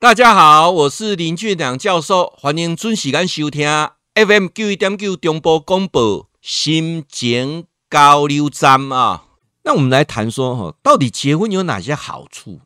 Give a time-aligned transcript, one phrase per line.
[0.00, 3.68] 大家好，我是林俊良教授，欢迎准时间收听
[4.14, 9.26] FM 九一点九中波广播心情交流站啊。
[9.64, 12.60] 那我们来谈说哈，到底结婚有哪些好处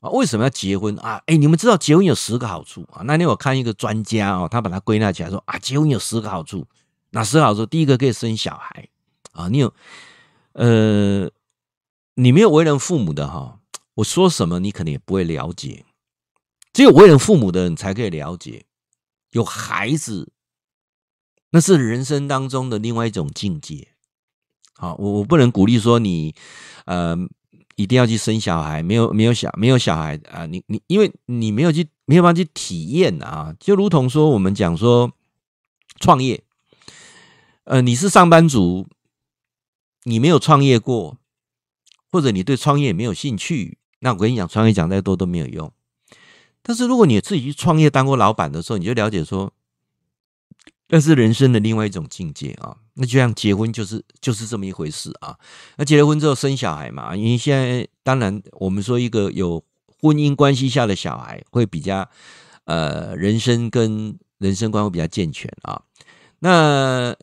[0.00, 0.10] 啊？
[0.10, 1.22] 为什么要结婚啊？
[1.26, 3.02] 哎，你们知道结婚有十个好处啊？
[3.04, 6.66] 那天我看一个专家哦，他把它归纳起来说啊，结婚有十个好处，
[7.10, 7.64] 哪十个好处？
[7.64, 8.88] 第一个可以生小孩
[9.30, 9.72] 啊，你有
[10.54, 11.30] 呃，
[12.16, 13.60] 你没有为人父母的哈，
[13.94, 15.84] 我说什么你可能也不会了解。
[16.74, 18.66] 只有为人父母的人才可以了解，
[19.30, 20.32] 有孩子，
[21.50, 23.88] 那是人生当中的另外一种境界。
[24.74, 26.34] 好，我我不能鼓励说你，
[26.84, 27.16] 呃，
[27.76, 35.12] 一定要去生小孩，没有没有小没有小孩啊，你你因为你没有去没有办法去体验啊，就如同说我们讲说
[36.00, 36.42] 创业，
[37.62, 38.88] 呃，你是上班族，
[40.02, 41.18] 你没有创业过，
[42.10, 45.72] 或者你对创业没有兴趣，那我跟你讲，创业讲再多都没有用。
[46.66, 49.52] 但是如果你自己去创业当过老板的时候，你就了解说，
[50.88, 52.78] 那是人生的另外一种境界啊。
[52.94, 55.36] 那就像结婚就是就是这么一回事啊。
[55.76, 59.62] 那结了婚之后生小孩嘛，因为现在当然我们说一个有
[60.00, 62.08] 婚姻关系下的小孩会比较
[62.64, 65.82] 呃人生跟人生观会比较健全啊。
[66.38, 67.14] 那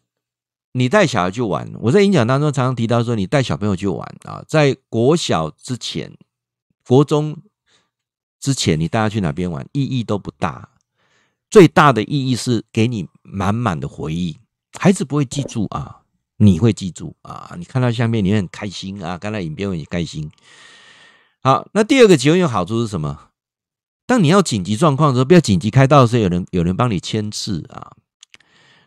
[0.74, 6.16] 你带小孩去玩，我在演讲当中常常提到说，你带小朋友去玩啊，在国小之前，
[6.86, 7.36] 国中。
[8.42, 10.68] 之前你带他去哪边玩，意义都不大。
[11.52, 14.38] 最大的意义是给你满满的回忆。
[14.80, 16.02] 孩子不会记住啊，
[16.38, 17.54] 你会记住啊。
[17.58, 20.32] 你看到下面你很开心啊，看到影片会很开心。
[21.44, 23.30] 好，那第二个结婚有好处是什么？
[24.08, 27.92] 当你要紧急状况的时候，不要紧急开道的时候，有人有人帮你签字啊。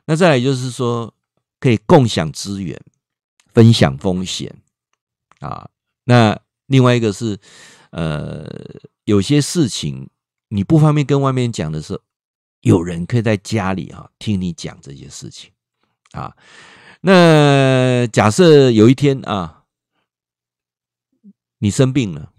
[0.07, 1.15] 那再来就是说，
[1.61, 2.81] 可以共享资源，
[3.53, 4.53] 分享风险
[5.39, 5.69] 啊。
[6.05, 7.39] 那另外一个是
[7.91, 8.49] 呃。
[9.05, 10.11] 有些事情
[10.49, 12.01] 你不方便跟外面讲的时候，
[12.61, 15.51] 有人可以在家里啊听你讲这些事情
[16.13, 16.37] 啊。
[17.01, 19.65] 那假设有一天啊，
[21.59, 22.33] 你生病了，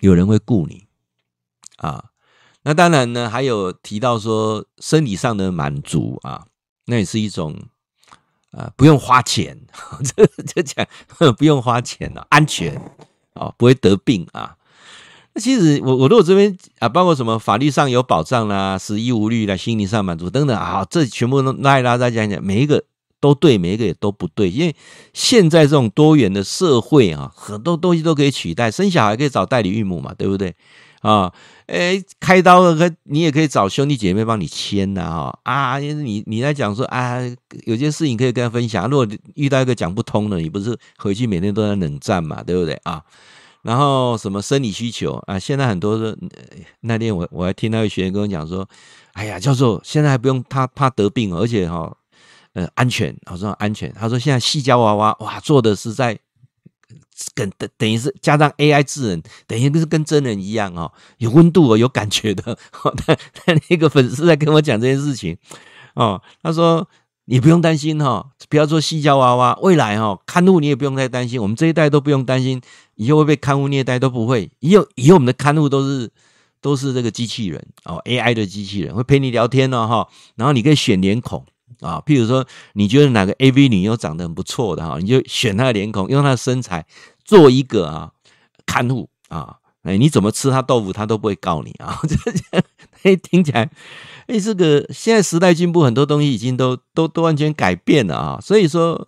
[0.00, 0.86] 有人会雇你
[1.76, 2.10] 啊。
[2.62, 6.48] 那当然呢，还有提到说生理上的满足啊，
[6.86, 7.56] 那也是一种
[8.50, 9.58] 啊，不用花钱，
[10.04, 10.86] 这这讲
[11.38, 12.74] 不用花钱了，安全
[13.34, 14.55] 啊，不会得病啊。
[15.38, 22.82] 其实我我如果这边啊，包括什么法律上有保障啦，食衣无虑啦，心理上满足等等啊，这全部都拉一拉再讲讲，每一个
[23.20, 24.74] 都对，每一个也都不对，因为
[25.12, 30.54] 现在这种多元的社会啊，很多东西都可以取代，生小孩可以找代理孕母嘛，对不对
[31.00, 31.32] 啊？
[31.66, 37.20] 诶，开刀了，你也可以找兄弟姐妹帮你签呐，哈啊，你你来讲说啊，
[37.64, 43.02] 有件事情可以跟他分享，如果遇到一个讲不通的，你不是回去每天都在冷战嘛，对不对啊？
[43.66, 45.36] 然后什么生理需求啊？
[45.36, 46.16] 现在很多的
[46.82, 48.64] 那天我我还听那位学员跟我讲说
[49.14, 51.96] ：“哎呀，教授，现在还不用他怕得病，而且哈、哦，
[52.52, 53.92] 呃，安全。”我说安全。
[53.92, 56.16] 他说现在矽胶娃娃哇，做的是在
[57.34, 62.56] 跟等等于是加上 AI 智能，等于是跟真人一样哦，有温度哦，有感觉的。
[62.70, 65.36] 他他那个粉丝在跟我讲这件事情
[65.94, 66.86] 哦，他说。
[67.28, 69.58] 你不用担心哈，不要做矽胶娃娃。
[69.60, 72.62] 未来哈，看路你也不用太担心，我们这一代都不用担心，
[72.96, 74.50] 以后会被看护虐待都不会。
[74.58, 76.10] 以后以后我们的看护都是
[76.60, 80.08] 都是这个机器人哦，AI 的机器人会陪你聊天呢哈。
[80.34, 81.46] 然后你可以选脸孔
[81.80, 86.84] 啊，譬如说你觉得哪个 AV 女优长得很不错的哈，你就选她的脸孔，用她的身材
[87.24, 88.10] 做一个啊
[88.66, 89.56] 看护啊。
[89.82, 92.00] 哎，你怎么吃她豆腐，她都不会告你啊。
[92.08, 92.64] 这这
[93.04, 93.70] 哎，听起来。
[94.26, 98.40] 哎，这个现在时代进步，很多东西已经都都都完全改变了啊！
[98.42, 99.06] 所以说，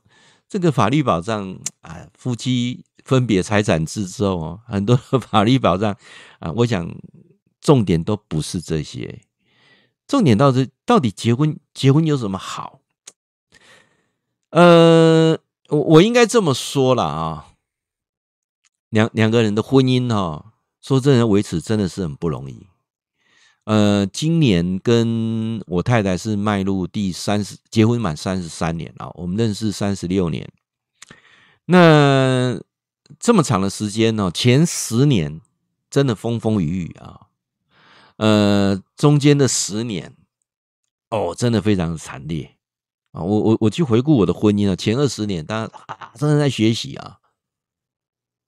[0.48, 5.96] 这个法律保障啊，夫妻分别财产制之后哦，很多 法律保障
[6.40, 6.94] 啊，我想
[7.58, 9.22] 重点都不是这些，
[10.06, 12.80] 重点到底到底结婚结婚有什么好？
[14.50, 15.38] 呃，
[15.70, 17.54] 我我应该这么说了啊，
[18.90, 20.52] 两两个人的婚姻哈，
[20.82, 22.66] 说真的维持真的是很不容易。
[23.64, 29.10] 呃，今年跟我太太是迈入第三十，结婚满三十三年了。
[29.14, 30.50] 我们认识三十六年，
[31.66, 32.58] 那
[33.18, 34.30] 这么长的时间呢？
[34.32, 35.40] 前十年
[35.90, 37.28] 真的风风雨雨啊，
[38.16, 40.14] 呃，中间的十年
[41.10, 42.56] 哦，真的非常的惨烈
[43.12, 43.22] 啊。
[43.22, 47.18] 我我我去回顾我的婚姻啊，前二十年，当然啊，真的在学习啊。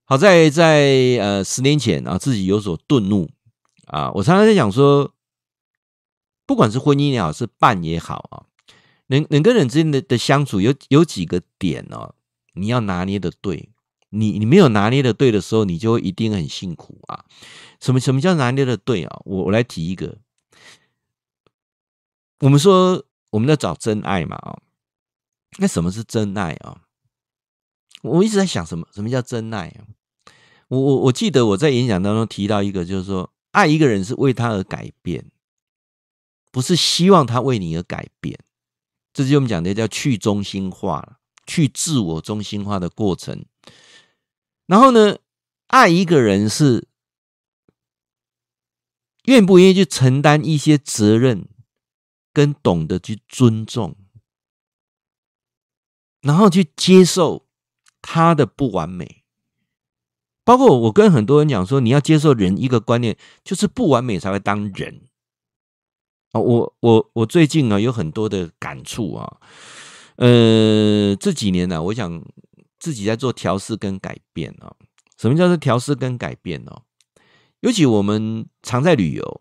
[0.05, 3.31] 好在在呃十年前啊，自己有所顿悟。
[3.87, 5.13] 啊，我常常在讲说，
[6.47, 8.47] 不管是婚姻也好，是伴也好啊，
[9.09, 12.15] 人人跟人之间的的相处有有几个点哦，
[12.53, 13.69] 你要拿捏的对
[14.11, 17.25] 你你没有拿捏的对的时候，你就一定很辛苦啊。
[17.81, 19.21] 什么什么叫拿捏的对啊？
[19.25, 20.19] 我我来提一个，
[22.41, 24.59] 我们说我们在找真爱嘛啊，
[25.59, 26.83] 那什么是真爱啊？
[28.03, 29.87] 我一直在想什么什么叫真爱啊？
[30.69, 35.31] 我我我记得我在演讲当中提到一个，就是说爱一个人是为他而改变，
[36.51, 38.39] 不是希望他为你而改变。
[39.13, 41.20] 这就我们讲的叫去中心化了，
[41.51, 43.45] 去自我中心化的过程。
[44.67, 45.19] 然后呢，
[45.67, 46.87] 爱一个人是。
[49.25, 51.47] 愿不愿意去承担一些责任，
[52.33, 53.95] 跟懂得去尊重，
[56.23, 57.47] 然后去接受
[58.01, 59.23] 他的不完美。
[60.43, 65.09] 包括我跟很多人讲说，你要接受人一个观念，就是不完美才会当人。
[66.33, 69.41] 啊，我我我最近啊有很多的感触啊，
[70.21, 72.23] 呃，这几年呢，我想
[72.79, 74.77] 自己在做调试跟改变啊。
[75.17, 76.83] 什么叫做调试跟改变呢？
[77.61, 79.41] 尤其我们常在旅游，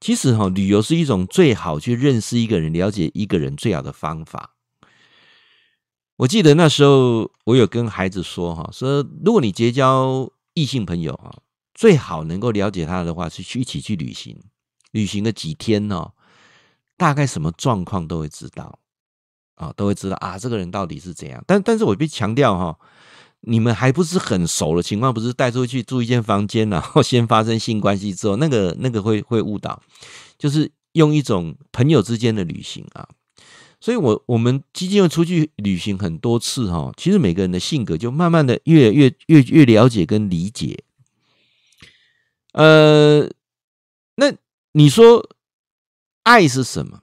[0.00, 4.54] 其实哈，旅游是一种最好去认识一个人、了解一个人最好的方法。
[6.18, 11.42] 我记得那时候，我有跟孩子说哈，说如果你结交异性朋友啊，
[11.74, 14.38] 最好能够了解他的话，是去一起去旅行，
[14.92, 16.12] 旅行个几天呢，
[16.96, 18.78] 大概什么状况都会知道
[19.54, 21.42] 啊，都会知道啊，这个人到底是怎样。
[21.46, 22.78] 但但是我必须强调哈。
[23.46, 29.82] 你们还不是很熟的情况，不是带出去住一间房间，然后先发生性关系之后，那个那个会会误导，
[30.38, 33.06] 就是用一种朋友之间的旅行啊。
[33.82, 40.82] 所以我我们基金会出去旅行很多次哈，其实每个人的性格就慢慢的越越越越了解跟理解。
[42.54, 43.28] 呃，
[44.14, 44.32] 那
[44.72, 45.28] 你说
[46.22, 47.02] 爱是什么？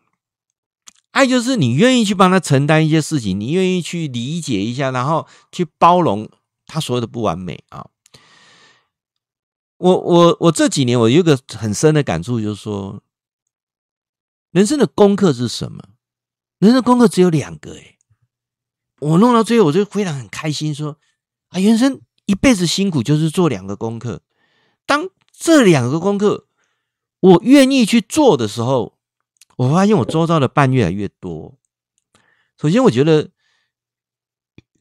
[1.11, 6.29] 爱就是你愿意去帮他承担一些事情，你愿意去理解一下，然后去包容
[6.65, 7.87] 他所有的不完美啊。
[9.77, 13.03] 我我我这几年我有一个很深的感触，就是说，
[14.51, 15.83] 人生的功课是什么？
[16.59, 17.97] 人生的功课只有两个诶。
[18.99, 20.97] 我弄到最后，我就非常很开心，说
[21.49, 24.21] 啊，人生一辈子辛苦就是做两个功课。
[24.85, 26.47] 当这两个功课
[27.19, 28.97] 我愿意去做的时候。
[29.57, 31.57] 我发现我周遭的伴越来越多。
[32.57, 33.31] 首先，我觉得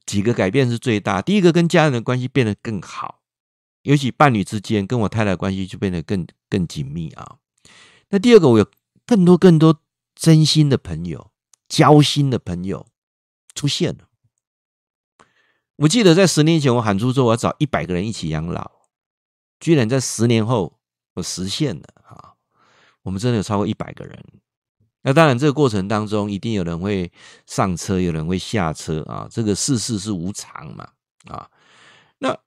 [0.06, 1.22] 几个改变是最大。
[1.22, 3.22] 第一个，跟家人的关系变得更好，
[3.82, 7.38] 尤其伴侣之间，跟我太太关系就变得更更紧密啊。
[8.11, 8.67] 那第二个，我有
[9.06, 9.81] 更多更多
[10.14, 11.31] 真心的朋友、
[11.69, 12.87] 交心的朋友
[13.55, 14.08] 出现了。
[15.76, 18.70] 我记得在十年前，我喊出说我要找一百个人一起养老，
[19.58, 20.78] 居然在十年后
[21.14, 22.34] 我实现了啊！
[23.02, 24.23] 我们真的有超过一百个人。
[25.02, 27.11] 那当然，这个过程当中一定有人会
[27.47, 29.26] 上车，有人会下车啊。
[29.31, 30.91] 这个世事是无常嘛
[31.25, 31.50] 啊。
[32.19, 32.38] 那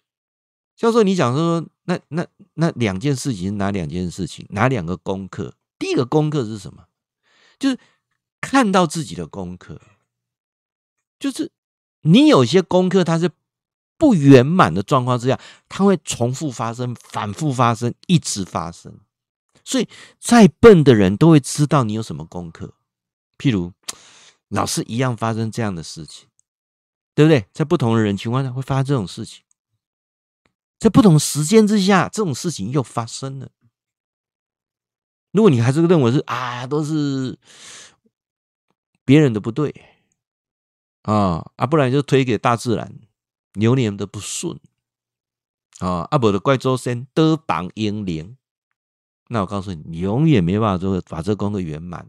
[0.75, 4.45] 教授，你讲说，那那那两件事情，哪两件事情？
[4.49, 5.55] 哪两个功课？
[5.79, 6.85] 第一个功课是什么？
[7.57, 7.79] 就是
[8.39, 9.81] 看到自己的功课，
[11.17, 11.51] 就是
[12.01, 13.31] 你有些功课它是
[13.97, 18.99] 不圆满的状况之下，它会重复发生、反复发生、一直发生。
[19.63, 19.87] 所以，
[20.19, 22.73] 再笨的人都会知道你有什么功课。
[23.37, 23.73] 譬如，
[24.49, 26.27] 老是一样发生这样的事情，
[27.15, 27.45] 对不对？
[27.53, 29.43] 在不同的人情况下会发生这种事情，
[30.79, 33.51] 在不同时间之下，这种事情又发生了。
[35.31, 37.39] 如果你还是认为是啊，都是
[39.03, 39.73] 别人的不对
[41.01, 42.99] 啊啊，不然就推给大自然
[43.53, 44.59] 流年的不顺
[45.79, 48.37] 啊，阿伯的怪周生得榜英灵。
[49.33, 52.07] 那我告诉你，你永远没办法做把这功课圆满，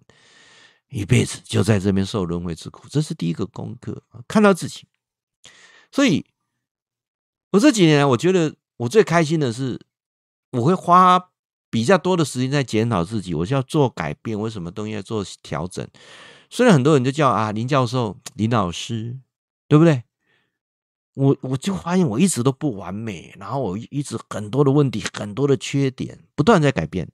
[0.91, 2.87] 一辈子就在这边受轮回之苦。
[2.91, 4.87] 这是第一个功课，看到自己。
[5.91, 6.27] 所以，
[7.53, 9.81] 我这几年来，我觉得我最开心的是，
[10.53, 11.31] 我会花
[11.71, 15.89] 比较多的时间在检讨自己，我是要做改变，为什么东西要做调整？
[16.51, 19.19] 虽然很多人就叫啊林教授、林老师，
[19.67, 20.05] 对不对？
[21.15, 27.09] 我我就发现我一直都不完美，然后我一直很多的问题，很多的缺点，不断在改变。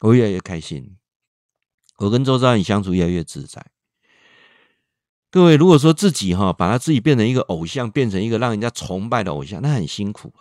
[0.00, 0.96] 我越来越开心，
[1.98, 3.64] 我跟周遭人相处越来越自在。
[5.30, 10.34] 各位，如果说自己哈，把他自己变成一个偶像，变成一个让人家崇拜的偶像，那很辛苦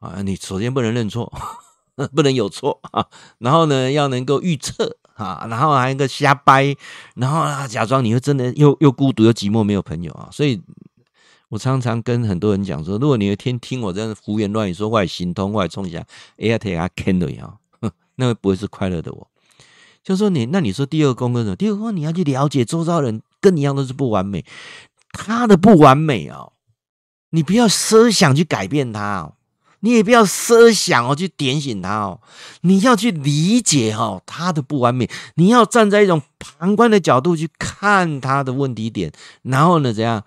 [0.00, 0.08] 啊！
[0.08, 1.32] 啊，你首先不能认错，
[2.16, 3.06] 不能有错啊，
[3.38, 6.74] 然后呢，要能够预测啊，然后还一个瞎掰，
[7.14, 10.60] 然后啊，假装你又真的又又孤独又寂寞，没有朋友啊，所以。
[11.48, 16.04] 我常常跟很多人讲说，如果你有一天听我这样胡言乱语，说话心痛，话冲一下，
[16.36, 17.54] 哎呀，天啊，看的呀，
[18.16, 19.26] 那会不会是快乐的我？
[20.02, 21.56] 就说你，那你说第二功课呢？
[21.56, 24.44] 第二个你要去了解周遭人跟你一样都是不完美，
[25.12, 26.48] 他的不完美啊，
[27.30, 29.34] 你不要设想去改变他哦，
[29.80, 32.20] 你也不要设想哦去点醒他哦，
[32.62, 39.12] 你要去理解哦他的不完美，你要站在一种旁观的角度去看他的问题点，
[39.42, 40.24] 然后呢，怎样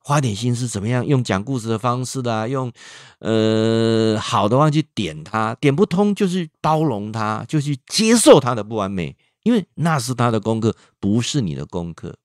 [0.00, 2.72] 花点心思，怎么样用讲故事的方式啊，用
[3.20, 12.16] 呃好的话去点他，点不通就是包容他，就去接受他的不完美，因为那是他的功课，不是你的功课。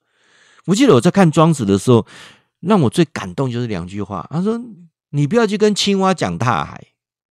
[0.65, 2.05] 我记得我在看庄子的时候。
[2.62, 4.27] 让我最感动就是两句话。
[4.32, 4.60] 他说
[5.12, 6.84] ：“你不要去跟青蛙讲大海，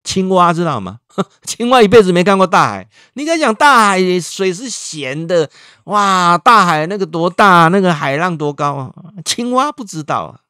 [0.05, 1.01] 青蛙知道吗？
[1.45, 2.89] 青蛙一辈子没看过大海。
[3.15, 5.49] 你跟他讲大海水是咸的，
[5.85, 8.93] 哇，大海那个多大，那个海浪多高啊？
[9.25, 10.41] 青蛙不知道啊。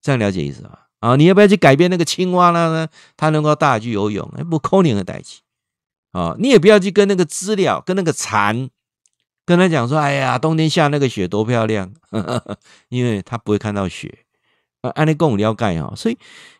[0.00, 0.86] 这样了解意思吧？
[1.00, 2.88] 啊，你要不要去改变那个青蛙呢？
[3.16, 5.40] 它能够大海去游泳，不可能的代志
[6.12, 6.34] 啊！
[6.38, 8.68] 你也不要去跟那个知了，跟那个蝉。”
[9.44, 11.92] 跟他讲说：“哎呀，冬天下那个雪多漂亮，
[12.90, 14.20] 因为他不会看到雪。
[14.82, 16.16] 啊，按你跟我了解哈，所以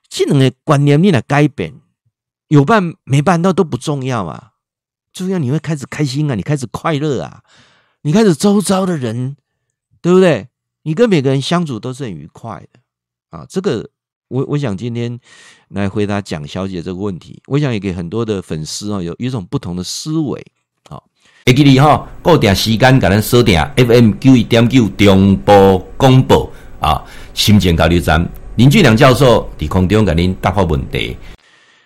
[0.09, 1.75] 这两个观念你来改变，
[2.53, 4.53] 有办没办到都不重要啊，
[5.11, 7.41] 重要你会开始开心啊，你开始快乐啊，
[8.03, 9.37] 你开始周遭的人，
[10.03, 10.49] 对不对？
[10.83, 12.81] 你跟每个人相处都是很愉快的
[13.31, 13.47] 啊。
[13.49, 13.89] 这个
[14.29, 15.19] 我我想今天
[15.69, 20.45] 来回答蒋小姐这个问题，我想也给很多的粉丝啊有有一种不同的思维。”
[21.47, 31.17] 会记你哈，固定时间给咱锁定 FM 九一点九中波广播啊，心情交流站林俊良教授伫空中给您答复问题。